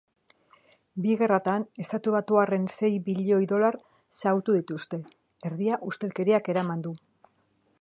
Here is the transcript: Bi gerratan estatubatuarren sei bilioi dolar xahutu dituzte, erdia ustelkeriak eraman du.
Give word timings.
Bi 1.01 1.11
gerratan 1.17 1.65
estatubatuarren 1.83 2.65
sei 2.77 2.89
bilioi 3.09 3.41
dolar 3.51 3.77
xahutu 4.21 4.57
dituzte, 4.57 5.01
erdia 5.51 5.81
ustelkeriak 5.93 6.51
eraman 6.55 6.83
du. 6.89 6.97